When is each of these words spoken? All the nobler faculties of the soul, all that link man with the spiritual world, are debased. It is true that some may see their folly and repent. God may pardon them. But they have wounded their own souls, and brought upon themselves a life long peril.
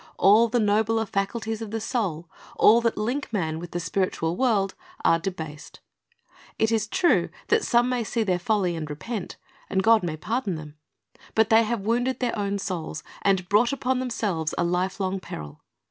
All 0.17 0.47
the 0.47 0.59
nobler 0.59 1.05
faculties 1.05 1.61
of 1.61 1.69
the 1.69 1.79
soul, 1.79 2.27
all 2.55 2.81
that 2.81 2.97
link 2.97 3.31
man 3.31 3.59
with 3.59 3.69
the 3.69 3.79
spiritual 3.79 4.35
world, 4.35 4.73
are 5.05 5.19
debased. 5.19 5.79
It 6.57 6.71
is 6.71 6.87
true 6.87 7.29
that 7.49 7.63
some 7.63 7.87
may 7.87 8.03
see 8.03 8.23
their 8.23 8.39
folly 8.39 8.75
and 8.75 8.89
repent. 8.89 9.37
God 9.83 10.01
may 10.01 10.17
pardon 10.17 10.55
them. 10.55 10.73
But 11.35 11.51
they 11.51 11.61
have 11.65 11.81
wounded 11.81 12.19
their 12.19 12.35
own 12.35 12.57
souls, 12.57 13.03
and 13.21 13.47
brought 13.47 13.71
upon 13.71 13.99
themselves 13.99 14.55
a 14.57 14.63
life 14.63 14.99
long 14.99 15.19
peril. 15.19 15.61